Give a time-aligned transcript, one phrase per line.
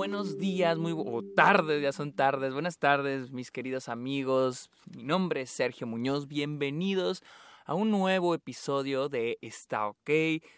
[0.00, 2.54] buenos días, muy o tardes, ya son tardes.
[2.54, 4.70] Buenas tardes, mis queridos amigos.
[4.96, 6.26] Mi nombre es Sergio Muñoz.
[6.26, 7.22] Bienvenidos
[7.66, 10.08] a un nuevo episodio de Está OK.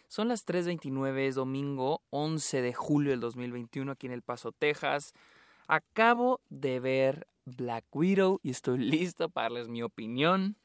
[0.07, 5.13] Son las 3:29, es domingo 11 de julio del 2021 aquí en El Paso, Texas.
[5.67, 10.57] Acabo de ver Black Widow y estoy listo para darles mi opinión.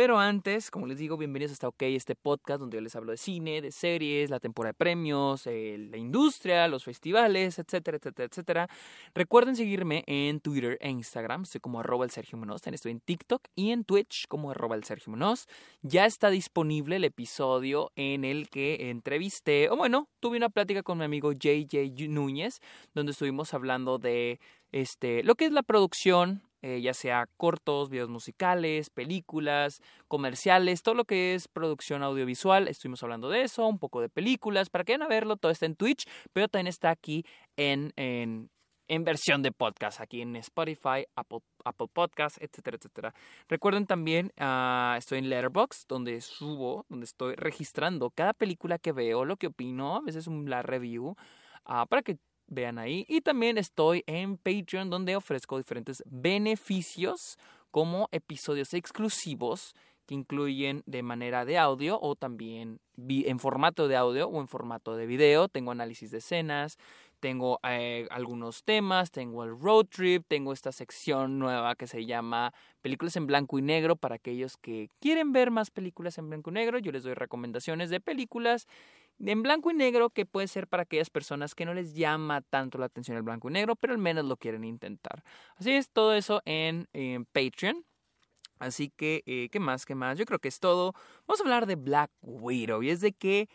[0.00, 3.10] Pero antes, como les digo, bienvenidos a Está OK, este podcast donde yo les hablo
[3.10, 8.26] de cine, de series, la temporada de premios, eh, la industria, los festivales, etcétera, etcétera,
[8.30, 8.68] etcétera.
[9.14, 13.00] Recuerden seguirme en Twitter e Instagram, estoy como arroba el Sergio Munoz, también estoy en
[13.00, 15.46] TikTok y en Twitch como arroba el Sergio Munoz.
[15.82, 20.96] Ya está disponible el episodio en el que entrevisté, o bueno, tuve una plática con
[20.96, 22.60] mi amigo JJ Núñez,
[22.94, 24.40] donde estuvimos hablando de
[24.72, 30.94] este, lo que es la producción, eh, ya sea cortos, videos musicales, películas, comerciales, todo
[30.94, 32.68] lo que es producción audiovisual.
[32.68, 35.66] Estuvimos hablando de eso, un poco de películas, para que vayan a verlo, todo está
[35.66, 37.24] en Twitch, pero también está aquí
[37.56, 38.50] en, en,
[38.88, 43.14] en versión de podcast, aquí en Spotify, Apple, Apple Podcasts, etcétera, etcétera.
[43.48, 49.24] Recuerden también, uh, estoy en Letterboxd, donde subo, donde estoy registrando cada película que veo,
[49.24, 51.16] lo que opino, a veces un, la review,
[51.66, 52.18] uh, para que
[52.50, 53.06] vean ahí.
[53.08, 57.38] Y también estoy en Patreon donde ofrezco diferentes beneficios
[57.70, 59.74] como episodios exclusivos
[60.06, 64.96] que incluyen de manera de audio o también en formato de audio o en formato
[64.96, 65.48] de video.
[65.48, 66.78] Tengo análisis de escenas,
[67.20, 72.52] tengo eh, algunos temas, tengo el road trip, tengo esta sección nueva que se llama
[72.82, 76.54] películas en blanco y negro para aquellos que quieren ver más películas en blanco y
[76.54, 76.78] negro.
[76.78, 78.66] Yo les doy recomendaciones de películas
[79.24, 82.78] en blanco y negro que puede ser para aquellas personas que no les llama tanto
[82.78, 85.22] la atención el blanco y negro, pero al menos lo quieren intentar.
[85.56, 86.88] Así es, todo eso en,
[87.32, 87.84] Patreon.
[88.58, 89.86] Así que, eh, ¿qué más?
[89.86, 90.18] ¿Qué más?
[90.18, 90.94] Yo creo que es todo.
[91.26, 92.82] Vamos a hablar de Black Widow.
[92.82, 93.48] Y es de que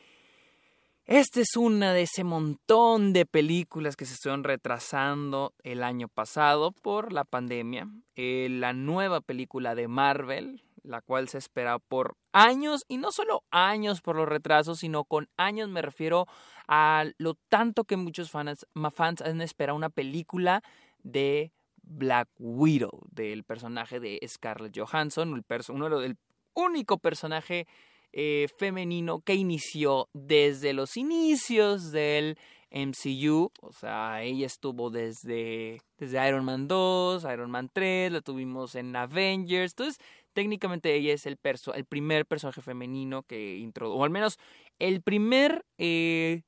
[1.06, 6.72] esta es una de ese montón de películas que se estuvieron retrasando el año pasado
[6.72, 7.88] por la pandemia.
[8.16, 13.44] Eh, la nueva película de Marvel, la cual se espera por años, y no solo
[13.52, 16.28] años por los retrasos, sino con años me refiero
[16.68, 20.62] a lo tanto que muchos fans, fans han esperado una película
[21.04, 21.52] de
[21.84, 26.18] Black Widow, del personaje de Scarlett Johansson, el, uno del
[26.54, 27.68] único personaje
[28.12, 32.38] eh, femenino que inició desde los inicios del
[32.72, 38.76] MCU, o sea, ella estuvo desde, desde Iron Man 2, Iron Man 3, la tuvimos
[38.76, 40.00] en Avengers, entonces
[40.36, 44.38] técnicamente ella es el, perso el primer personaje femenino que introdujo, o al menos
[44.78, 46.44] el primer, eh,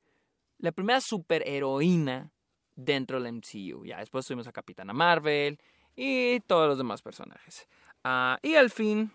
[0.60, 2.32] la primera superheroína
[2.76, 3.86] dentro del MCU.
[3.86, 5.58] Ya después tuvimos a Capitana Marvel
[5.96, 7.68] y todos los demás personajes.
[8.04, 9.12] Uh, y al fin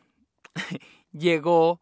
[1.12, 1.80] llegó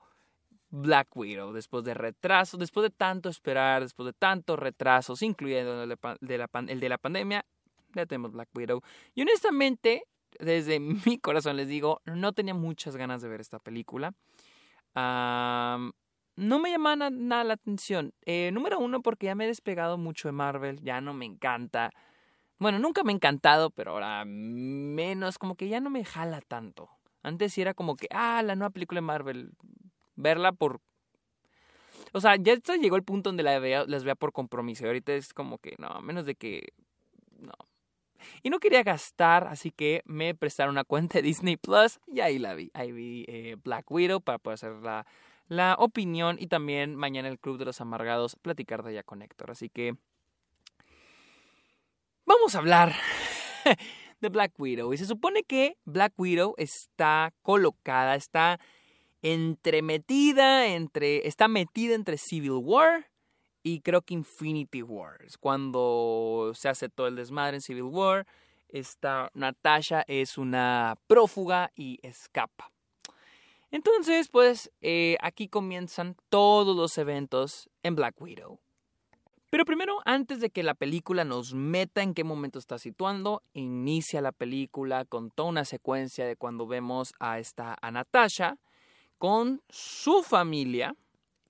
[0.71, 5.97] Black Widow, después de retrasos, después de tanto esperar, después de tantos retrasos, incluyendo el
[6.21, 7.47] de la pandemia,
[7.95, 8.83] ya tenemos Black Widow.
[9.15, 10.05] Y honestamente,
[10.39, 14.15] desde mi corazón les digo, no tenía muchas ganas de ver esta película.
[14.95, 18.13] no me llamaba nada la atención.
[18.25, 21.91] Eh, número uno, porque ya me he despegado mucho de Marvel, ya no me encanta.
[22.59, 26.91] Bueno, nunca me ha encantado, pero ahora menos, como que ya no me jala tanto.
[27.23, 29.53] Antes sí era como que, ah, la nueva película de Marvel,
[30.17, 30.81] verla por...
[32.13, 34.85] O sea, ya llegó el punto donde la las vea por compromiso.
[34.85, 36.73] Y ahorita es como que, no, menos de que...
[37.39, 37.53] No,
[38.43, 42.39] y no quería gastar, así que me prestaron una cuenta de Disney Plus y ahí
[42.39, 42.71] la vi.
[42.75, 45.07] Ahí vi eh, Black Widow para poder hacer la,
[45.49, 49.51] la opinión y también mañana el Club de los Amargados platicar de ella con Héctor.
[49.51, 49.97] Así que
[52.25, 52.95] vamos a hablar
[54.21, 54.93] de Black Widow.
[54.93, 58.61] Y se supone que Black Widow está colocada, está
[59.23, 63.10] entremetida entre, está metida entre Civil War
[63.63, 68.27] y creo que Infinity Wars, cuando se hace todo el desmadre en Civil War,
[68.69, 72.71] esta Natasha es una prófuga y escapa.
[73.71, 78.59] Entonces, pues eh, aquí comienzan todos los eventos en Black Widow.
[79.51, 84.21] Pero primero, antes de que la película nos meta en qué momento está situando, inicia
[84.21, 88.59] la película con toda una secuencia de cuando vemos a esta a Natasha
[89.19, 90.95] con su familia,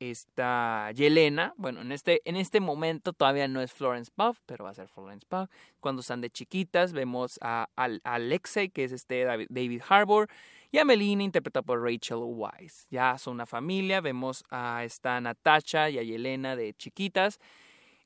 [0.00, 1.54] está Yelena.
[1.56, 4.88] Bueno, en este, en este momento todavía no es Florence Pugh, pero va a ser
[4.88, 5.48] Florence Pugh.
[5.78, 10.28] Cuando están de chiquitas, vemos a, Alexei, que es este David Harbour,
[10.72, 12.86] y a Melina, interpretada por Rachel Weisz.
[12.90, 17.38] Ya son una familia, vemos a esta Natasha y a Yelena de chiquitas.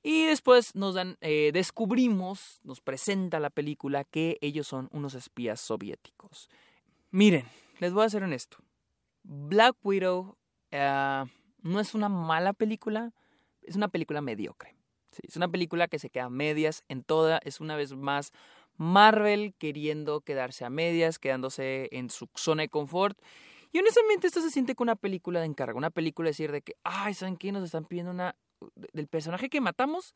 [0.02, 5.60] Y después nos dan, eh, descubrimos, nos presenta la película que ellos son unos espías
[5.60, 6.50] soviéticos.
[7.10, 7.46] Miren,
[7.78, 8.58] les voy a ser honesto.
[9.22, 10.36] Black Widow
[10.72, 11.26] uh,
[11.64, 13.12] no es una mala película,
[13.62, 14.76] es una película mediocre.
[15.22, 18.32] Es una película que se queda a medias en toda, es una vez más
[18.76, 23.18] Marvel queriendo quedarse a medias, quedándose en su zona de confort.
[23.72, 26.62] Y honestamente esto se siente como una película de encargo, una película de decir de
[26.62, 27.50] que, ay, ¿saben qué?
[27.50, 28.36] Nos están pidiendo una...
[28.92, 30.14] del personaje que matamos,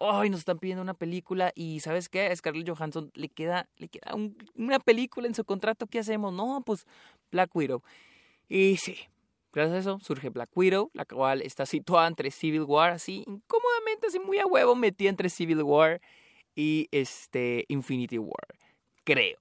[0.00, 2.26] ay, nos están pidiendo una película y ¿sabes qué?
[2.26, 4.14] A Scarlett Johansson le queda, le queda
[4.56, 6.32] una película en su contrato, ¿qué hacemos?
[6.32, 6.86] No, pues
[7.30, 7.82] Black Widow.
[8.48, 8.96] Y sí,
[9.52, 14.06] gracias a eso surge Black Widow, la cual está situada entre Civil War, así incómodamente,
[14.08, 16.00] así muy a huevo, metida entre Civil War
[16.54, 18.46] y este Infinity War,
[19.04, 19.38] creo.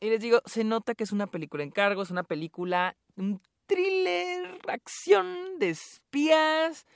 [0.00, 3.40] y les digo, se nota que es una película en cargo, es una película, un
[3.66, 6.86] thriller, acción de espías,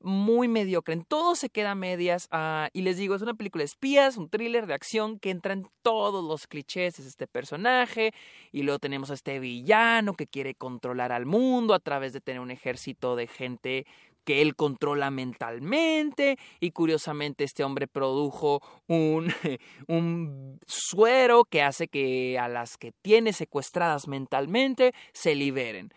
[0.00, 0.94] muy mediocre.
[0.94, 2.28] En todo se queda a medias.
[2.30, 5.52] Ah, y les digo, es una película de espías, un thriller de acción que entra
[5.52, 6.98] en todos los clichés.
[6.98, 8.12] Es este personaje.
[8.52, 12.40] Y luego tenemos a este villano que quiere controlar al mundo a través de tener
[12.40, 13.86] un ejército de gente
[14.26, 19.32] que él controla mentalmente y curiosamente este hombre produjo un,
[19.86, 25.92] un suero que hace que a las que tiene secuestradas mentalmente se liberen.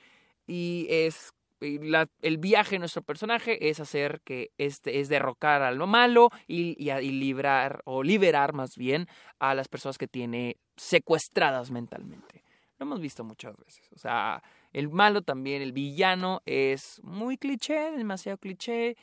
[0.45, 5.87] Y es el viaje de nuestro personaje es hacer que este es derrocar a lo
[5.87, 9.07] malo y, y, librar o liberar más bien
[9.39, 12.43] a las personas que tiene secuestradas mentalmente.
[12.77, 13.89] Lo hemos visto muchas veces.
[13.93, 14.41] O sea,
[14.71, 18.95] el malo también, el villano es muy cliché, demasiado cliché.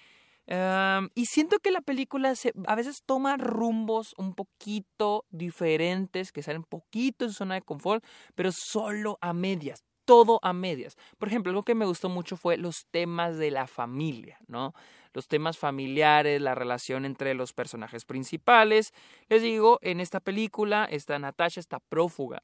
[1.15, 6.61] y siento que la película se, a veces toma rumbos un poquito diferentes, que salen
[6.61, 8.03] un poquito en su zona de confort,
[8.35, 10.97] pero solo a medias todo a medias.
[11.19, 14.73] Por ejemplo, algo que me gustó mucho fue los temas de la familia, ¿no?
[15.13, 18.95] Los temas familiares, la relación entre los personajes principales.
[19.29, 22.43] Les digo, en esta película, esta Natasha está prófuga.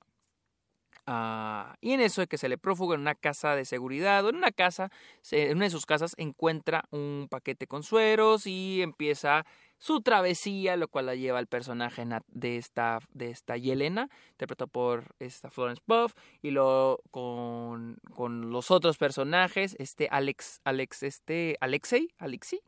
[1.06, 4.28] Ah, y en eso de que se le prófuga en una casa de seguridad o
[4.28, 4.90] en una casa,
[5.32, 9.44] en una de sus casas encuentra un paquete con sueros y empieza
[9.82, 15.16] su travesía, lo cual la lleva al personaje de esta, de esta Yelena, interpretado por
[15.18, 22.06] esta Florence Puff, y luego con, con los otros personajes, este Alex, Alex, este Alexei,
[22.18, 22.60] Alexei,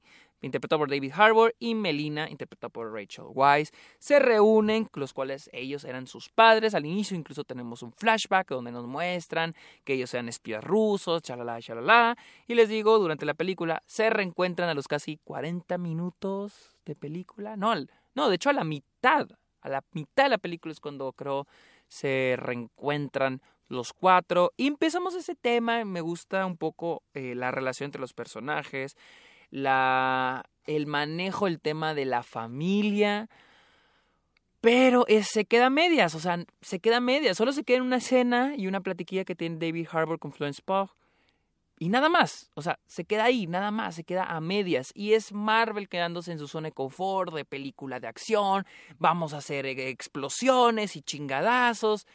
[0.45, 3.71] interpretado por David Harbour, y Melina, interpretada por Rachel Weisz.
[3.99, 6.75] Se reúnen, los cuales ellos eran sus padres.
[6.75, 9.55] Al inicio incluso tenemos un flashback donde nos muestran
[9.85, 12.17] que ellos eran espías rusos, chalala, chalala.
[12.47, 17.57] Y les digo, durante la película se reencuentran a los casi 40 minutos de película.
[17.57, 17.75] No,
[18.15, 19.29] no, de hecho a la mitad,
[19.61, 21.47] a la mitad de la película es cuando creo
[21.89, 27.87] se reencuentran los cuatro y empezamos ese tema, me gusta un poco eh, la relación
[27.87, 28.97] entre los personajes,
[29.55, 33.29] la, el manejo, el tema de la familia.
[34.61, 37.37] Pero se queda a medias, o sea, se queda a medias.
[37.37, 40.61] Solo se queda en una escena y una platiquilla que tiene David Harbour con Florence
[40.65, 40.91] Pugh.
[41.79, 44.91] Y nada más, o sea, se queda ahí, nada más, se queda a medias.
[44.95, 48.65] Y es Marvel quedándose en su zona de confort, de película de acción,
[48.99, 52.07] vamos a hacer eh, explosiones y chingadazos.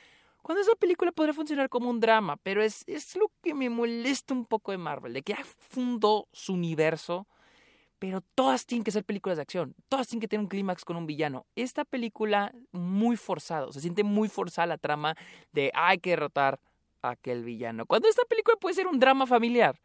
[0.41, 4.33] Cuando esa película podría funcionar como un drama, pero es, es lo que me molesta
[4.33, 7.27] un poco de Marvel, de que ya fundó su universo,
[7.99, 10.95] pero todas tienen que ser películas de acción, todas tienen que tener un clímax con
[10.95, 11.45] un villano.
[11.55, 15.15] Esta película muy forzado, se siente muy forzada la trama
[15.51, 16.59] de hay que derrotar
[17.01, 17.85] a aquel villano.
[17.85, 19.79] Cuando esta película puede ser un drama familiar.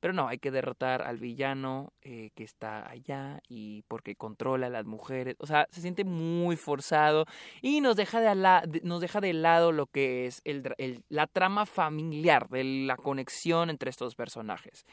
[0.00, 4.70] Pero no, hay que derrotar al villano eh, que está allá y porque controla a
[4.70, 5.36] las mujeres.
[5.38, 7.26] O sea, se siente muy forzado
[7.60, 12.48] y nos deja de, nos deja de lado lo que es el, la trama familiar,
[12.48, 14.86] de la conexión entre estos personajes.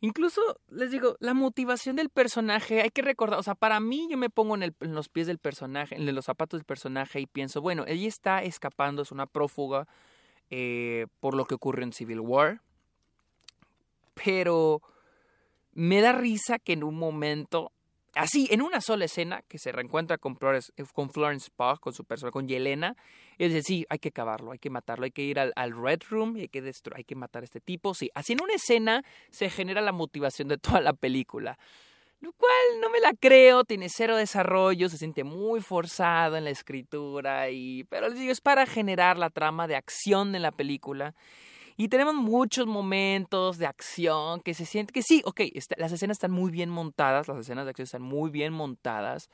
[0.00, 4.16] incluso, les digo, la motivación del personaje, hay que recordar, o sea, para mí yo
[4.16, 7.60] me pongo en, en los pies del personaje, en los zapatos del personaje y pienso,
[7.60, 9.86] bueno, ella está escapando, es una prófuga
[10.50, 12.60] eh, por lo que ocurrió en Civil War.
[14.14, 14.82] Pero
[15.72, 17.72] me da risa que en un momento,
[18.14, 21.92] así, en una sola escena, que se reencuentra con Florence, eh, con Florence Pugh, con
[21.92, 22.96] su persona, con Yelena,
[23.38, 26.36] y dice, sí, hay que acabarlo, hay que matarlo, hay que ir al, Red Room,
[26.36, 27.94] hay que, hay que matar a este tipo.
[27.94, 31.58] Sí, así en una escena se genera la motivación de toda la película
[32.24, 36.50] lo cual no me la creo, tiene cero desarrollo, se siente muy forzado en la
[36.50, 41.14] escritura, y, pero les digo, es para generar la trama de acción en la película.
[41.76, 45.42] Y tenemos muchos momentos de acción que se siente que sí, ok,
[45.76, 49.28] las escenas están muy bien montadas, las escenas de acción están muy bien montadas,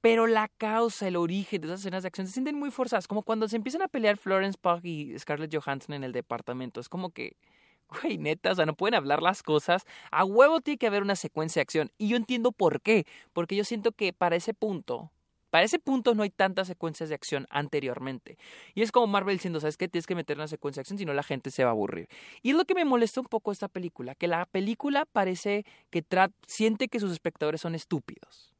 [0.00, 3.22] pero la causa, el origen de esas escenas de acción se sienten muy forzadas, como
[3.22, 7.10] cuando se empiezan a pelear Florence Pugh y Scarlett Johansson en el departamento, es como
[7.10, 7.36] que
[7.88, 9.84] güey, neta, o sea, no pueden hablar las cosas.
[10.10, 11.90] A huevo tiene que haber una secuencia de acción.
[11.98, 13.06] Y yo entiendo por qué.
[13.32, 15.10] Porque yo siento que para ese punto,
[15.50, 18.36] Para ese punto no hay tantas secuencias de acción anteriormente.
[18.74, 19.88] Y es como Marvel diciendo, ¿sabes qué?
[19.88, 22.08] Tienes que meter una secuencia de acción, si no la gente se va a aburrir.
[22.42, 26.04] Y es lo que me molesta un poco esta película, que la película parece que
[26.46, 28.52] siente que sus espectadores son estúpidos.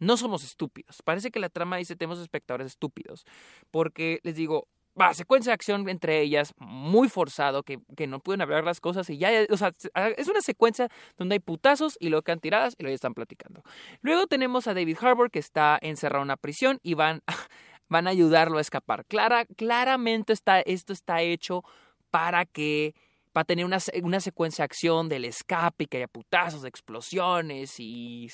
[0.00, 1.02] No somos estúpidos.
[1.02, 3.24] Parece que la trama dice tenemos espectadores estúpidos.
[3.70, 4.66] Porque les digo,
[5.00, 9.08] va, secuencia de acción entre ellas, muy forzado, que, que, no pueden hablar las cosas
[9.10, 9.72] y ya, o sea,
[10.16, 13.62] es una secuencia donde hay putazos y luego quedan tiradas y luego ya están platicando.
[14.02, 17.22] Luego tenemos a David Harbour que está encerrado en una prisión y van,
[17.88, 19.04] van a ayudarlo a escapar.
[19.06, 21.64] Clara, claramente está, esto está hecho
[22.10, 22.94] para que
[23.32, 28.30] para tener una, una secuencia de acción del escape y que haya putazos, explosiones y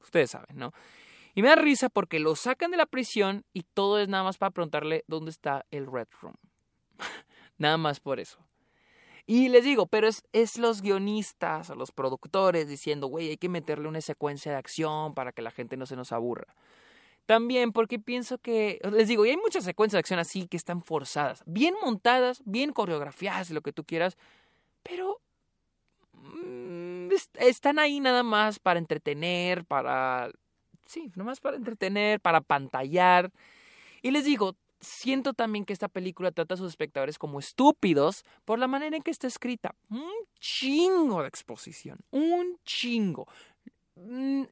[0.00, 0.72] ustedes saben, ¿no?
[1.34, 4.38] Y me da risa porque lo sacan de la prisión y todo es nada más
[4.38, 6.36] para preguntarle dónde está el Red Room.
[7.58, 8.38] nada más por eso.
[9.26, 13.48] Y les digo, pero es, es los guionistas o los productores diciendo, güey, hay que
[13.48, 16.54] meterle una secuencia de acción para que la gente no se nos aburra.
[17.26, 20.82] También porque pienso que, les digo, y hay muchas secuencias de acción así que están
[20.82, 24.18] forzadas, bien montadas, bien coreografiadas, lo que tú quieras,
[24.82, 25.22] pero
[26.12, 30.30] mm, están ahí nada más para entretener, para
[30.86, 33.30] sí, nomás para entretener, para pantallar.
[34.02, 38.58] Y les digo, siento también que esta película trata a sus espectadores como estúpidos por
[38.58, 39.74] la manera en que está escrita.
[39.90, 43.26] Un chingo de exposición, un chingo.
[43.96, 44.44] Mm,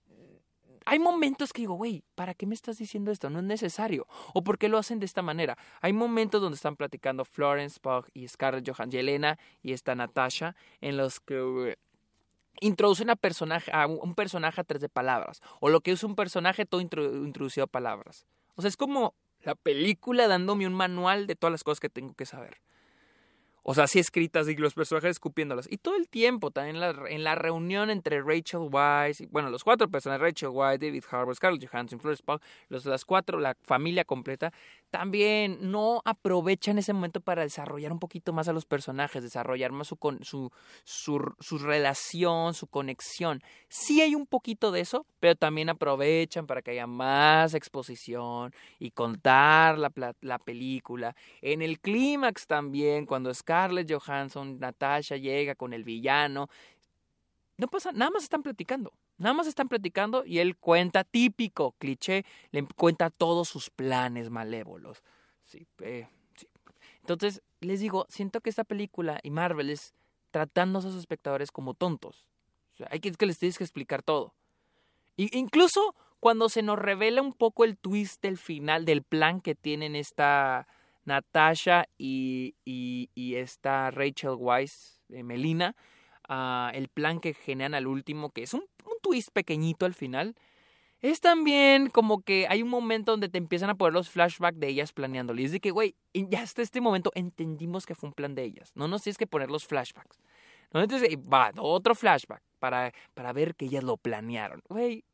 [0.85, 3.31] hay momentos que digo, güey, ¿para qué me estás diciendo esto?
[3.31, 4.07] No es necesario.
[4.35, 5.57] ¿O por qué lo hacen de esta manera?
[5.81, 10.97] Hay momentos donde están platicando Florence Pugh y Scarlett Johansson, Yelena y esta Natasha, en
[10.97, 11.77] los que
[12.61, 15.41] introduce a, personaje, a un personaje a través de palabras.
[15.61, 18.27] O lo que es un personaje todo introducido a palabras.
[18.55, 22.15] O sea, es como la película dándome un manual de todas las cosas que tengo
[22.15, 22.61] que saber.
[23.65, 25.71] O sea, así escritas y los personajes escupiéndolas.
[25.71, 29.63] Y todo el tiempo, también en la, en la reunión entre Rachel Weisz, bueno, los
[29.63, 34.05] cuatro personajes, Rachel Weisz, David Harbour, Scarlett Johansson, Florence Pugh, los las cuatro, la familia
[34.05, 34.53] completa,
[34.91, 39.87] también no aprovechan ese momento para desarrollar un poquito más a los personajes, desarrollar más
[39.87, 40.51] su, su,
[40.85, 43.43] su, su relación, su conexión.
[43.69, 48.91] Sí hay un poquito de eso, pero también aprovechan para que haya más exposición y
[48.91, 51.15] contar la, la película.
[51.41, 56.49] En el clímax también, cuando Scarlett Scarlett Johansson, Natasha llega con el villano.
[57.59, 58.93] No pasa, nada más están platicando.
[59.19, 65.03] Nada más están platicando y él cuenta, típico cliché, le cuenta todos sus planes malévolos.
[65.45, 66.49] Sí, eh, sí.
[67.01, 69.93] Entonces, les digo, siento que esta película y Marvel es
[70.31, 72.27] tratando a sus espectadores como tontos.
[72.89, 74.33] Hay que, que les tienes que explicar todo.
[75.17, 79.55] Y, incluso cuando se nos revela un poco el twist del final, del plan que
[79.55, 80.67] tienen esta
[81.05, 85.75] Natasha y, y, esta Rachel Weisz, eh, Melina,
[86.29, 88.65] ah, el plan que generan al último, que es un,
[89.03, 90.35] twist pequeñito al final,
[91.01, 94.69] es también como que hay un momento donde te empiezan a poner los flashbacks de
[94.69, 95.41] ellas planeándolo.
[95.41, 98.45] Y es de que, güey, ya hasta este momento entendimos que fue un plan de
[98.45, 98.71] ellas.
[98.77, 100.21] No nos tienes que poner los flashbacks.
[100.73, 100.81] ¿No?
[100.81, 104.63] Entonces, va, otro flashback para, para ver que ellas lo planearon.
[104.69, 105.05] Güey,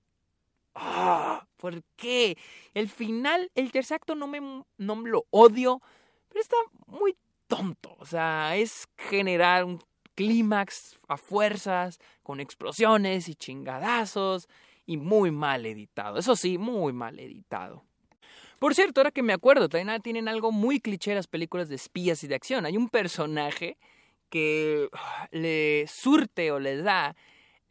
[0.75, 1.47] ¡Ah!
[1.57, 2.39] ¿Por qué?
[2.75, 5.83] El final, el tercer acto no me, no lo odio,
[6.29, 6.57] pero está
[6.87, 7.17] muy
[7.49, 7.97] tonto.
[7.99, 9.81] O sea, es generar un
[10.15, 14.49] clímax a fuerzas, con explosiones y chingadazos,
[14.87, 16.19] y muy mal editado.
[16.19, 17.85] Eso sí, muy mal editado.
[18.59, 22.25] Por cierto, ahora que me acuerdo, también tienen algo muy cliché las películas de espías
[22.25, 22.67] y de acción.
[22.67, 23.79] Hay un personaje
[24.29, 24.89] que
[25.31, 27.15] le surte o le da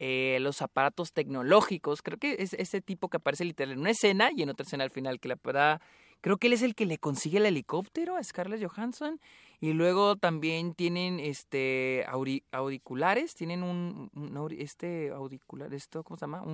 [0.00, 2.02] eh, los aparatos tecnológicos.
[2.02, 4.84] Creo que es ese tipo que aparece literal en una escena y en otra escena
[4.84, 5.80] al final que la da.
[6.20, 9.20] Creo que él es el que le consigue el helicóptero a Scarlett Johansson.
[9.60, 12.04] Y luego también tienen este
[12.52, 13.34] auriculares.
[13.34, 14.10] Tienen un,
[14.56, 16.44] este auricular, esto, ¿cómo se llama?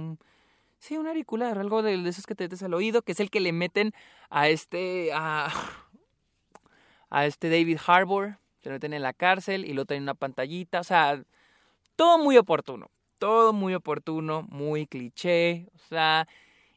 [0.78, 3.40] Sí, un auricular, algo de, esos que te metes al oído, que es el que
[3.40, 3.92] le meten
[4.30, 5.50] a este a,
[7.10, 8.38] a este David Harbour.
[8.62, 10.80] Se lo meten en la cárcel y lo tienen una pantallita.
[10.80, 11.22] O sea,
[11.96, 16.26] todo muy oportuno todo muy oportuno, muy cliché, o sea,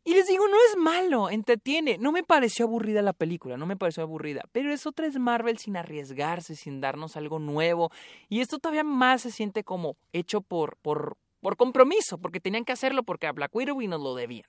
[0.08, 1.98] y les digo, no es malo, entretiene.
[1.98, 4.46] No me pareció aburrida la película, no me pareció aburrida.
[4.53, 7.91] Pero es otra es Marvel sin arriesgarse, sin darnos algo nuevo.
[8.29, 12.72] Y esto todavía más se siente como hecho por, por, por compromiso, porque tenían que
[12.72, 14.48] hacerlo porque a Black Widow y nos lo debían.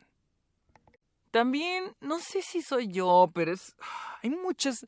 [1.33, 3.75] También, no sé si soy yo, pero es.
[4.23, 4.87] Hay muchas.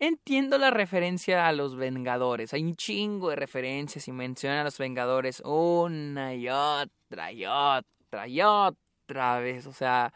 [0.00, 2.54] Entiendo la referencia a los Vengadores.
[2.54, 8.28] Hay un chingo de referencias y mencionan a los Vengadores una y otra y otra
[8.28, 9.66] y otra vez.
[9.66, 10.12] O sea,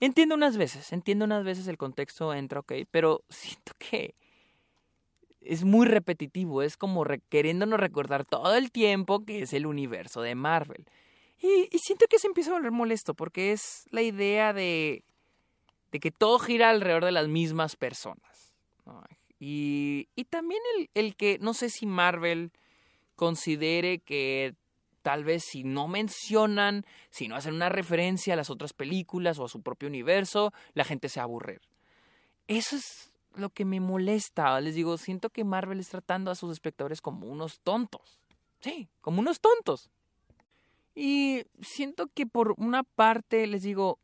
[0.00, 4.14] entiendo unas veces, entiendo unas veces el contexto entra, ok, pero siento que
[5.42, 6.62] es muy repetitivo.
[6.62, 10.86] Es como queriéndonos recordar todo el tiempo que es el universo de Marvel.
[11.38, 15.04] Y, y siento que se empieza a volver molesto porque es la idea de
[15.92, 18.31] de que todo gira alrededor de las mismas personas.
[19.38, 22.52] Y, y, también el, el que, no sé si Marvel
[23.16, 24.54] considere que
[25.02, 29.44] tal vez si no mencionan, si no hacen una referencia a las otras películas o
[29.44, 31.60] a su propio universo, la gente se va a aburrir.
[32.46, 34.60] Eso es lo que me molesta.
[34.60, 38.20] Les digo, siento que Marvel es tratando a sus espectadores como unos tontos.
[38.60, 39.90] Sí, como unos tontos.
[40.94, 43.98] Y siento que por una parte, les digo,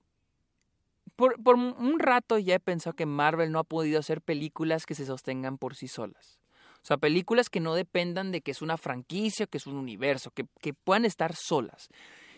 [1.09, 5.07] por, un rato ya he pensado que Marvel no ha podido hacer películas que se
[5.07, 6.39] sostengan por sí solas.
[6.83, 10.31] O sea, películas que no dependan de que es una franquicia, que es un universo,
[10.31, 11.89] que, que puedan estar solas.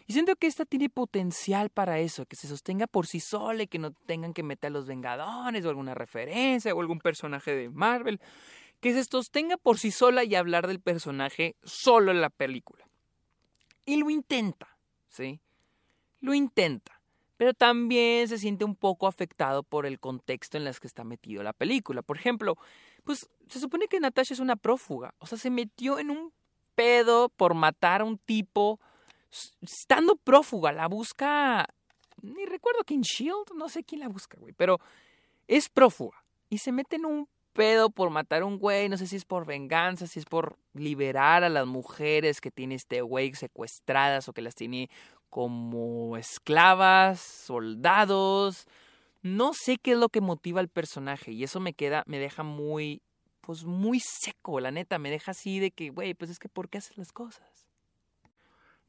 [0.07, 3.69] Y siento que esta tiene potencial para eso, que se sostenga por sí sola y
[3.69, 7.69] que no tengan que meter a los Vengadores o alguna referencia o algún personaje de
[7.69, 8.21] Marvel.
[8.81, 12.89] Que se sostenga por sí sola y hablar del personaje solo en la película.
[13.87, 14.77] Y lo intenta,
[15.09, 15.41] ¿sí?
[16.21, 17.00] Lo intenta.
[17.41, 21.43] Pero también se siente un poco afectado por el contexto en el que está metido
[21.43, 22.03] la película.
[22.03, 22.59] Por ejemplo,
[23.03, 25.15] pues se supone que Natasha es una prófuga.
[25.21, 26.35] O sea, se metió en un
[26.75, 28.79] pedo por matar a un tipo
[29.63, 30.71] estando prófuga.
[30.71, 31.67] La busca.
[32.21, 34.53] Ni recuerdo quién Shield, no sé quién la busca, güey.
[34.53, 34.79] Pero
[35.49, 36.23] es prófuga.
[36.51, 38.91] Y se mete en un pedo por matar a un güey.
[38.91, 42.75] No sé si es por venganza, si es por liberar a las mujeres que tiene
[42.75, 44.91] este güey secuestradas o que las tiene
[45.31, 48.67] como esclavas, soldados.
[49.23, 52.43] No sé qué es lo que motiva al personaje y eso me queda, me deja
[52.43, 53.03] muy,
[53.41, 56.69] pues muy seco, la neta, me deja así de que, güey, pues es que ¿por
[56.69, 57.71] qué haces las cosas?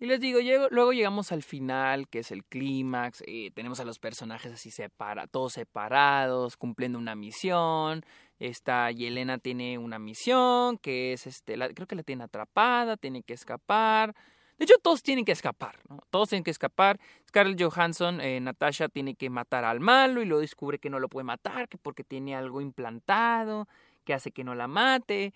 [0.01, 0.39] Y les digo,
[0.71, 5.27] luego llegamos al final, que es el clímax, y tenemos a los personajes así separa,
[5.27, 8.03] todos separados, cumpliendo una misión.
[8.39, 13.33] Esta Yelena tiene una misión, que es, este, creo que la tiene atrapada, tiene que
[13.36, 14.15] escapar.
[14.62, 16.03] De hecho, todos tienen que escapar, ¿no?
[16.12, 17.00] Todos tienen que escapar.
[17.27, 21.10] Scarlett Johansson, eh, Natasha, tiene que matar al malo y luego descubre que no lo
[21.10, 23.68] puede matar, que porque tiene algo implantado,
[24.03, 25.34] que hace que no la mate.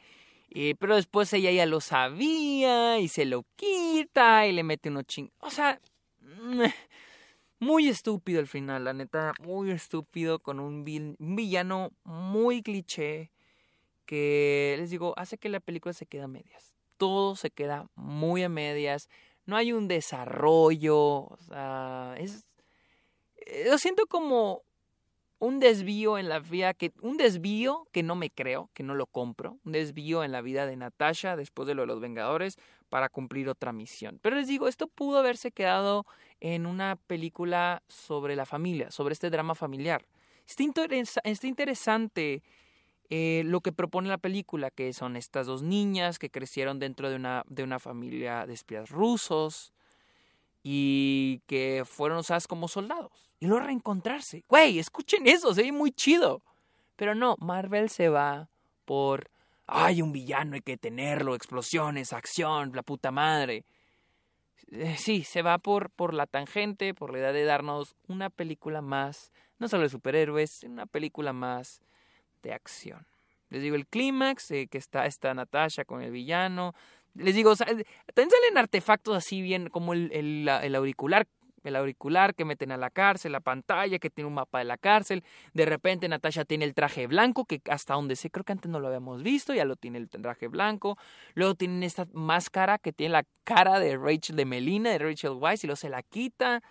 [0.52, 5.06] Eh, pero después ella ya lo sabía y se lo quita y le mete unos
[5.06, 5.32] ching...
[5.40, 5.82] O sea,
[7.60, 10.86] muy estúpido el final, la neta, muy estúpido con un,
[11.18, 13.32] un villano muy cliché
[14.06, 18.44] que, les digo, hace que la película se quede a medias todo se queda muy
[18.44, 19.10] a medias,
[19.46, 22.46] no hay un desarrollo, o sea, es...
[23.38, 24.64] Eh, lo siento como
[25.40, 29.06] un desvío en la vida que un desvío que no me creo, que no lo
[29.06, 32.58] compro, un desvío en la vida de Natasha después de lo de los Vengadores
[32.90, 34.20] para cumplir otra misión.
[34.22, 36.06] Pero les digo, esto pudo haberse quedado
[36.40, 40.06] en una película sobre la familia, sobre este drama familiar.
[40.46, 40.64] está
[41.48, 42.42] interesante
[43.10, 47.16] eh, lo que propone la película, que son estas dos niñas que crecieron dentro de
[47.16, 49.74] una, de una familia de espías rusos
[50.64, 53.36] y que fueron usadas como soldados.
[53.40, 54.44] Y luego reencontrarse.
[54.50, 56.42] Güey, escuchen eso, se ve muy chido.
[56.96, 58.50] Pero no, Marvel se va
[58.86, 59.30] por,
[59.68, 63.66] ay, un villano hay que tenerlo, explosiones, acción, la puta madre.
[64.72, 68.82] Eh, sí, se va por, por la tangente, por la idea de darnos una película
[68.82, 71.82] más, no solo de superhéroes, una película más
[72.46, 73.06] de acción.
[73.50, 76.74] Les digo, el clímax, eh, que está esta Natasha con el villano.
[77.16, 77.86] Les digo, también
[78.30, 81.28] salen artefactos así bien, como el, el, auricular
[81.64, 84.78] el auricular que meten a la cárcel, la pantalla que tiene un mapa de la
[84.78, 85.24] cárcel.
[85.54, 88.80] De repente Natasha tiene el traje blanco, que hasta donde sé, creo que antes no
[88.80, 90.96] lo habíamos visto, ya lo tiene el traje blanco.
[91.34, 95.64] Luego tienen esta máscara que tiene la cara de Rachel, de Melina, de Rachel Weisz,
[95.64, 96.62] y luego se la quita.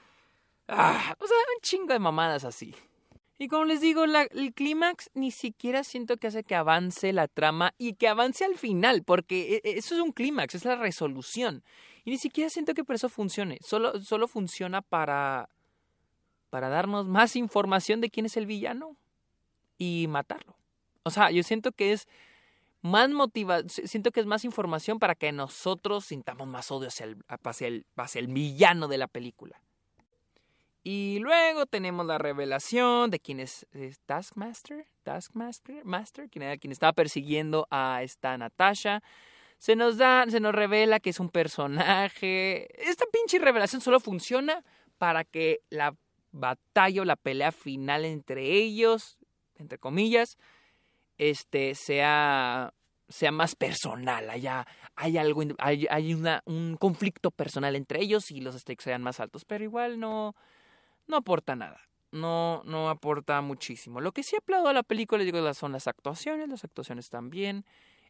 [0.68, 2.72] Ah, o sea, un chingo de mamadas así.
[3.44, 7.74] Y como les digo, el clímax ni siquiera siento que hace que avance la trama
[7.76, 11.62] y que avance al final, porque e, e, eso es un clímax, es la resolución.
[12.06, 15.50] Y ni siquiera siento que por eso funcione, solo, solo funciona para,
[16.48, 18.96] para darnos más información de quién es el villano
[19.76, 20.56] y matarlo.
[21.02, 22.08] O sea, yo siento que es
[22.80, 27.18] más motiva siento que es más información para que nosotros sintamos más odio hacia el,
[27.28, 29.60] hacia el, hacia el villano de la película.
[30.86, 33.66] Y luego tenemos la revelación de quién es,
[34.04, 39.02] Taskmaster, Taskmaster, Master, quien era estaba persiguiendo a esta Natasha.
[39.56, 42.68] Se nos da, se nos revela que es un personaje.
[42.86, 44.62] Esta pinche revelación solo funciona
[44.98, 45.96] para que la
[46.32, 49.16] batalla o la pelea final entre ellos,
[49.56, 50.36] entre comillas,
[51.16, 52.74] este sea
[53.08, 54.66] sea más personal, haya,
[54.96, 59.20] hay algo, hay, hay una, un conflicto personal entre ellos y los stakes sean más
[59.20, 60.34] altos, pero igual no,
[61.06, 61.80] no aporta nada.
[62.10, 64.00] No, no aporta muchísimo.
[64.00, 66.48] Lo que sí aplaudo a la película, digo, son las actuaciones.
[66.48, 67.64] Las actuaciones también.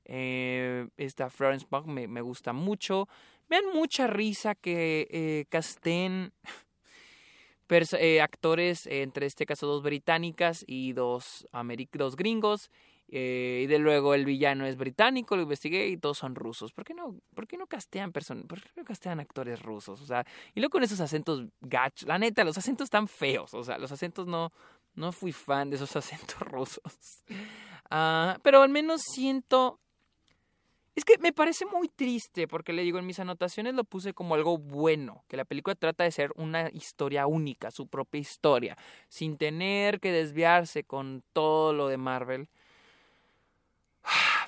[0.05, 3.09] Eh, esta Florence Pugh me, me, gusta mucho.
[3.49, 6.33] Me dan mucha risa que eh, Castén
[7.69, 11.49] eh, actores, entre este caso dos británicas y dos,
[11.93, 12.71] dos gringos.
[13.09, 16.73] Eh, y de luego el villano es británico, lo investigué y todos son rusos.
[16.73, 20.01] ¿Por qué no, por qué no castean personas, por qué no castean actores rusos?
[20.01, 23.55] O sea, y luego con esos acentos gach, la neta, los acentos están feos.
[23.55, 24.53] O sea, los acentos no,
[24.95, 27.25] no fui fan de esos acentos rusos.
[27.91, 29.81] Ah, pero al menos siento
[30.95, 34.37] es que me parece muy triste porque le digo en mis anotaciones lo puse como
[34.37, 38.77] algo bueno, que la película trata de ser una historia única, su propia historia,
[39.09, 42.49] sin tener que desviarse con todo lo de Marvel.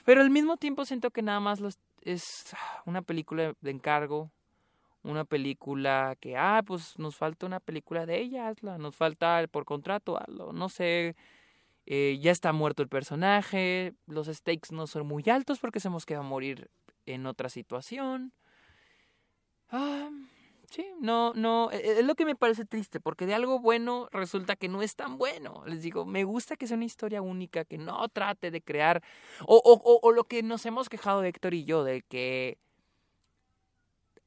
[0.05, 1.61] Pero al mismo tiempo siento que nada más
[2.03, 4.31] es una película de encargo,
[5.03, 10.21] una película que, ah, pues nos falta una película de ella, nos falta por contrato,
[10.29, 11.17] no sé,
[11.87, 16.15] eh, ya está muerto el personaje, los stakes no son muy altos porque sabemos que
[16.15, 16.71] va a morir
[17.07, 18.33] en otra situación.
[19.71, 20.11] Ah,
[20.71, 24.09] sí, no, no, e, e, es lo que me parece triste, porque de algo bueno
[24.13, 25.63] resulta que no es tan bueno.
[25.67, 29.03] Les digo, me gusta que sea una historia única, que no trate de crear,
[29.47, 32.59] o, lo que nos hemos quejado Héctor y yo, de que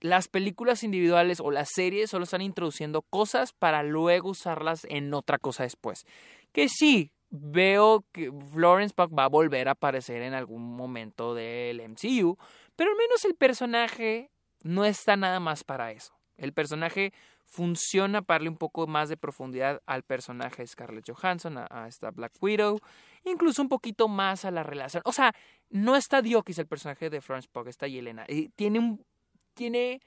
[0.02, 5.38] las películas individuales o las series solo están introduciendo cosas para luego usarlas en otra
[5.38, 6.06] cosa después.
[6.52, 11.82] Que sí, veo que Florence Pugh va a volver a aparecer en algún momento del
[11.82, 12.38] MCU,
[12.76, 14.32] pero al menos el personaje
[14.64, 16.19] no está nada más para eso.
[16.40, 17.14] El personaje
[17.46, 22.12] funciona para darle un poco más de profundidad al personaje de Scarlett Johansson, a, esta
[22.12, 22.80] Black Widow,
[23.26, 25.02] incluso un poquito más a la relación.
[25.06, 25.34] O sea,
[25.70, 28.26] no está Diokis el personaje de Florence Pugh, está Yelena.
[28.28, 29.06] Y tiene un,
[29.54, 30.02] tiene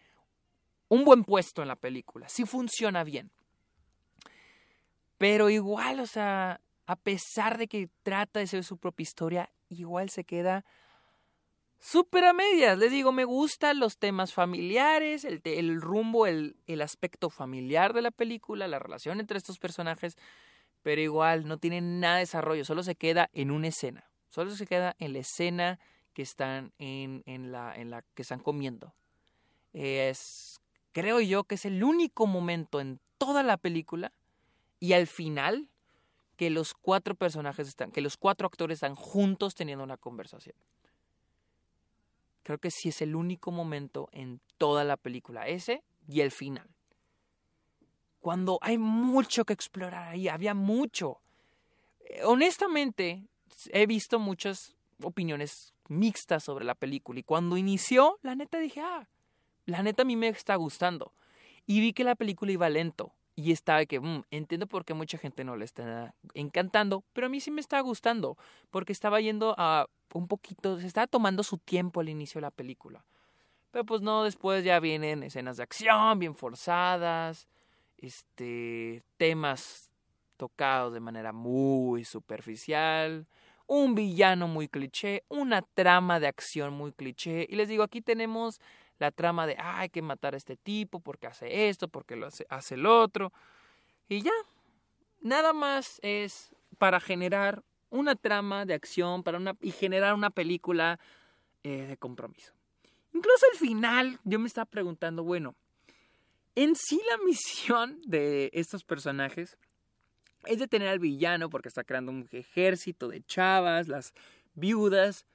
[0.88, 3.31] un buen puesto en la película, sí funciona bien.
[5.18, 10.11] Pero igual, o sea, a pesar de que trata de ser su propia historia, igual
[10.11, 10.64] se queda
[11.83, 12.79] súper a medias.
[12.79, 18.68] Les digo, me gustan los temas familiares, el, rumbo, el, aspecto familiar de la película,
[18.68, 20.16] la relación entre estos personajes,
[20.83, 24.66] pero igual no tiene nada de desarrollo, solo se queda en una escena, solo se
[24.66, 25.81] queda en la escena
[26.14, 28.95] que están en, la, en la que están comiendo.
[29.73, 30.61] Es,
[30.92, 34.12] creo yo que es el único momento en toda la película
[34.79, 35.68] y al final
[36.37, 40.57] que los cuatro personajes están, que los cuatro actores están juntos teniendo una conversación.
[42.42, 46.68] Creo que sí es el único momento en toda la película, ese y el final.
[48.20, 51.20] Cuando hay mucho que explorar ahí, había mucho.
[52.00, 53.24] Eh, honestamente,
[53.72, 59.09] he visto muchas opiniones mixtas sobre la película y cuando inició, la neta dije, ah,
[59.66, 61.12] la neta a mí me está gustando.
[61.66, 63.12] Y vi que la película iba lento.
[63.35, 67.31] Y estaba que, mm, entiendo por qué mucha gente no le está encantando, pero a
[67.31, 68.37] mí sí me está gustando,
[68.70, 72.51] porque estaba yendo a un poquito, se estaba tomando su tiempo al inicio de la
[72.51, 73.05] película.
[73.70, 77.48] Pero pues no, después ya vienen escenas de acción bien forzadas,
[77.98, 79.90] este, temas
[80.37, 83.27] tocados de manera muy superficial,
[83.66, 87.46] un villano muy cliché, una trama de acción muy cliché.
[87.48, 88.61] Y les digo, aquí tenemos
[88.98, 92.46] la trama de, hay que matar a este tipo porque hace esto, porque lo hace,
[92.51, 93.33] hace el otro.
[94.09, 94.33] Y ya,
[95.22, 100.98] nada más es para generar una trama de acción para una, y generar una película
[101.62, 102.52] eh, de compromiso.
[103.12, 105.55] Incluso al final yo me estaba preguntando, bueno,
[106.55, 109.59] en sí la misión de estos personajes
[110.44, 114.12] es detener al villano porque está creando un ejército de chavas, las
[114.55, 115.26] viudas,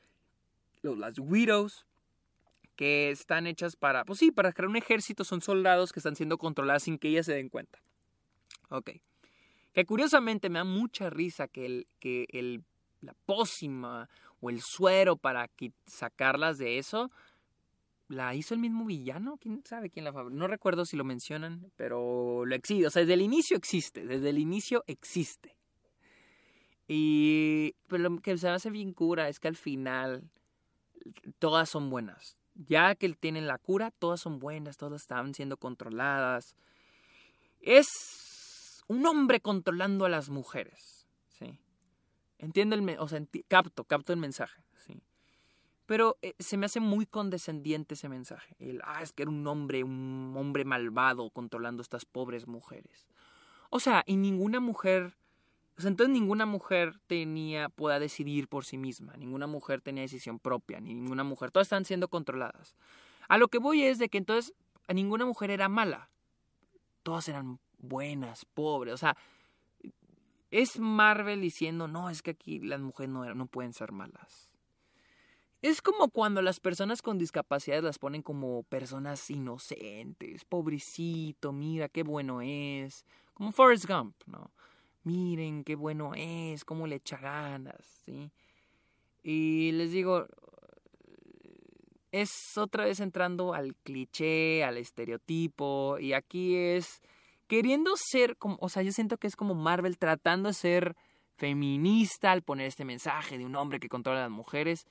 [0.82, 1.86] las widows,
[2.76, 6.38] que están hechas para, pues sí, para crear un ejército, son soldados que están siendo
[6.38, 7.80] controlados sin que ellas se den cuenta.
[8.70, 8.92] Ok.
[9.78, 12.64] Que curiosamente me da mucha risa que, el, que el,
[13.02, 14.10] la pócima
[14.40, 15.52] o el suero para
[15.86, 17.12] sacarlas de eso
[18.08, 19.38] la hizo el mismo villano.
[19.38, 20.36] ¿Quién sabe quién la fabricó?
[20.36, 22.88] No recuerdo si lo mencionan, pero lo existe.
[22.88, 24.04] O sea, desde el inicio existe.
[24.04, 25.56] Desde el inicio existe.
[26.88, 30.28] Y pero lo que se me hace bien cura es que al final
[31.38, 36.56] todas son buenas ya que tienen la cura, todas son buenas, todas están siendo controladas.
[37.62, 37.86] Es
[38.88, 41.60] un hombre controlando a las mujeres, ¿sí?
[42.38, 45.02] Entiendo el, o sea, capto, capto el mensaje, ¿sí?
[45.86, 48.56] Pero eh, se me hace muy condescendiente ese mensaje.
[48.60, 53.08] El, ah, es que era un hombre, un hombre malvado controlando a estas pobres mujeres.
[53.70, 55.18] O sea, y ninguna mujer
[55.86, 61.24] entonces ninguna mujer tenía, pueda decidir por sí misma, ninguna mujer tenía decisión propia, ninguna
[61.24, 62.76] mujer, todas están siendo controladas.
[63.28, 64.56] A lo que voy es de que entonces
[64.92, 66.10] ninguna mujer era mala,
[67.04, 69.16] todas eran buenas, pobres, o sea,
[70.52, 74.50] es Marvel diciendo, no, es que aquí las mujeres no, no pueden ser malas.
[75.62, 80.46] Es como cuando las personas con discapacidades las ponen como personas inocentes.
[80.46, 83.06] Pobrecito, mira qué bueno es.
[83.34, 84.52] Como Forrest Gump, ¿no?
[85.04, 88.30] Miren qué bueno es, cómo le echa ganas, ¿sí?
[89.24, 90.28] Y les digo,
[92.12, 97.02] es otra vez entrando al cliché, al estereotipo, y aquí es
[97.48, 100.96] queriendo ser como, o sea, yo siento que es como Marvel tratando de ser
[101.38, 104.86] feminista al poner este mensaje de un hombre que controla a las mujeres,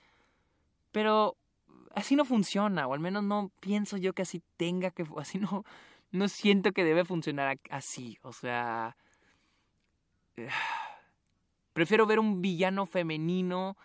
[0.93, 1.37] pero
[1.95, 5.65] así no funciona, o al menos no pienso yo que así tenga que, así no,
[6.11, 8.97] no siento que debe funcionar así, o sea,
[11.73, 13.77] prefiero ver un villano femenino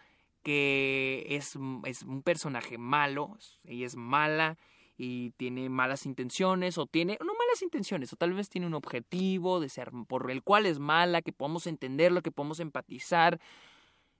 [0.43, 4.57] que es, es un personaje malo, ella es mala
[5.03, 9.59] y tiene malas intenciones o tiene, no malas intenciones, o tal vez tiene un objetivo
[9.59, 13.39] de ser por el cual es mala, que podamos entenderlo, que podamos empatizar.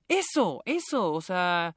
[0.08, 1.76] Eso, eso, o sea,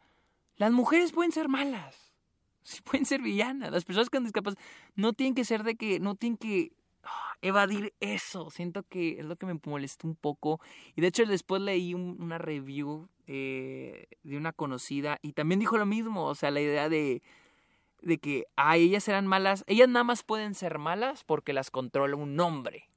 [0.57, 2.15] las mujeres pueden ser malas,
[2.63, 4.63] sí pueden ser villanas, las personas con discapacidad
[4.95, 8.49] no tienen que ser de que, no tienen que ah, evadir eso.
[8.49, 10.61] Siento que es lo que me molestó un poco.
[10.97, 15.85] Y de hecho después leí una review eh, de una conocida y también dijo lo
[15.85, 16.25] mismo.
[16.25, 17.23] O sea, la idea de,
[18.05, 19.65] de que a ellas eran malas.
[19.67, 22.89] Ellas nada más pueden ser malas porque las controla un hombre.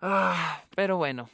[0.00, 1.28] Ah, pero bueno.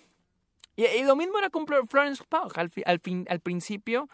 [0.77, 2.53] Y, lo mismo era con Florence Pugh.
[2.57, 4.09] Al, fin, al principio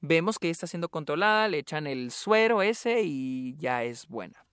[0.00, 4.44] vemos que está siendo controlada, le echan el suero ese y ya es buena.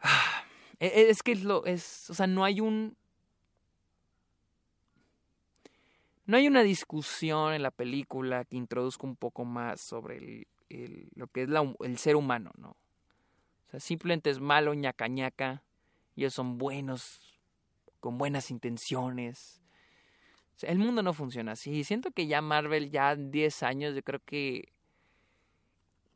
[0.00, 0.44] Ah,
[0.78, 2.96] e, e, es que lo es, o sea, no hay un
[6.26, 11.26] no hay una discusión en la película que introduzca un poco más sobre el, lo
[11.28, 11.48] que es
[11.80, 12.70] el ser humano, ¿no?
[12.70, 15.62] O sea, simplemente es malo, ñaca ñaca,
[16.16, 17.40] ellos son buenos,
[18.00, 19.60] con buenas intenciones.
[20.56, 21.84] O sea, el mundo no funciona así.
[21.84, 24.72] Siento que ya Marvel, ya 10 años, yo creo que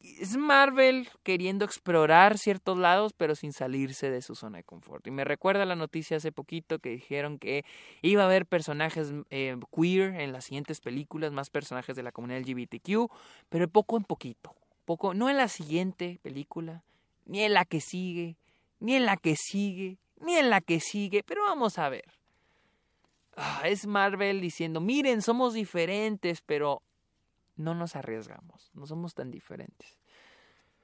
[0.02, 5.06] es Marvel queriendo explorar ciertos lados, pero sin salirse de su zona de confort.
[5.06, 7.64] Y me recuerda la noticia hace poquito que dijeron que
[8.00, 12.40] iba a haber personajes eh, queer en las siguientes películas, más personajes de la comunidad
[12.40, 13.10] LGBTQ,
[13.48, 14.54] pero poco en poquito.
[14.86, 16.82] Poco, no en la siguiente película,
[17.26, 18.36] ni en la que sigue,
[18.80, 22.06] ni en la que sigue, ni en la que sigue, pero vamos a ver.
[23.36, 26.82] Ah, es Marvel diciendo, miren, somos diferentes, pero
[27.56, 29.98] no nos arriesgamos, no somos tan diferentes.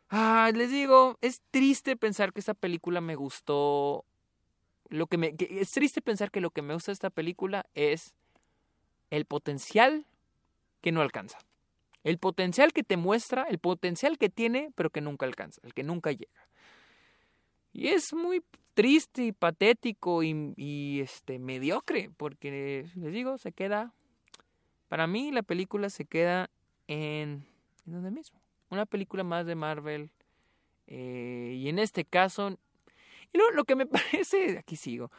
[0.09, 4.05] Ah, les digo, es triste pensar que esta película me gustó.
[4.89, 8.15] Lo que me, es triste pensar que lo que me gusta de esta película es
[9.11, 10.07] el potencial
[10.81, 11.39] que no alcanza.
[12.05, 15.83] El potencial que te muestra, el potencial que tiene, pero que nunca alcanza, el que
[15.83, 16.47] nunca llega.
[17.73, 23.93] Y es muy triste y patético y, y este mediocre, porque les digo, se queda.
[24.89, 26.49] Para mí la película se queda
[26.89, 27.47] en,
[27.87, 28.41] en mismo.
[28.71, 30.11] Una película más de Marvel.
[30.87, 32.57] Eh, y en este caso,
[33.33, 35.11] y lo, lo, que me parece, aquí sigo,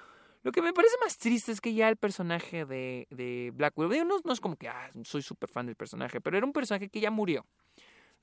[0.44, 4.06] lo que me parece más triste es que ya el personaje de, de Black Widow,
[4.06, 7.02] no, es como que ah, soy súper fan del personaje, pero era un personaje que
[7.02, 7.46] ya murió.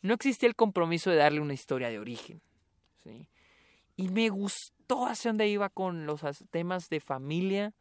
[0.00, 2.40] No existía el compromiso de darle una historia de origen.
[3.02, 3.28] ¿sí?
[3.96, 7.74] Y me gustó hacia dónde iba con los temas de familia,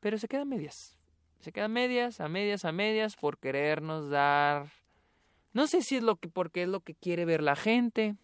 [0.00, 0.99] pero se queda a medias.
[1.40, 4.68] Se queda a medias, a medias, a medias, por querernos dar
[5.52, 8.16] no sé si es lo que porque es lo que quiere ver la gente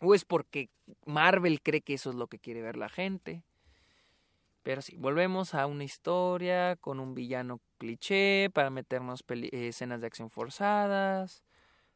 [0.00, 0.68] o es porque
[1.04, 3.42] Marvel cree que eso es lo que quiere ver la gente.
[4.62, 10.28] Pero sí, volvemos a una historia con un villano cliché para meternos escenas de acción
[10.28, 11.44] forzadas,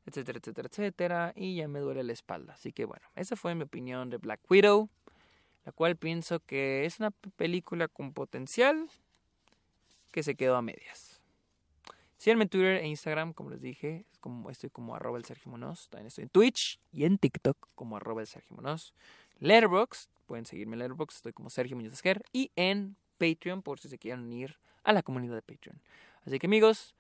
[0.07, 1.33] etcétera, etcétera, etcétera.
[1.35, 2.55] Y ya me duele la espalda.
[2.55, 4.89] Así que bueno, esa fue mi opinión de Black Widow,
[5.65, 8.89] la cual pienso que es una película con potencial
[10.15, 11.21] que se quedó a medias.
[12.19, 14.07] Síganme en Twitter e Instagram, como les dije.
[14.21, 15.89] Como, estoy como arroba el Sergio Monos.
[15.91, 18.95] También estoy en Twitch y en TikTok como arroba el Sergio Monos.
[19.41, 22.25] Letterboxd, pueden seguirme en Letterboxd, estoy como Sergio Muñoz Esquer.
[22.33, 25.83] Y en Patreon, por si se quieren unir a la comunidad de Patreon.
[26.25, 26.95] Así que amigos,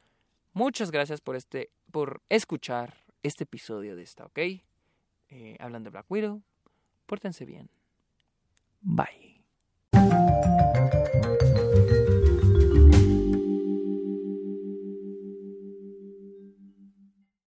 [0.53, 4.39] muchas gracias por, este, por escuchar este episodio de esta, ¿ok?
[5.29, 6.43] Eh, hablando de Black Widow,
[7.07, 7.71] pórtense bien.
[8.81, 9.41] Bye.